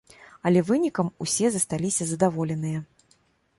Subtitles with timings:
[0.49, 2.79] Але вынікам усе засталіся задаволеныя.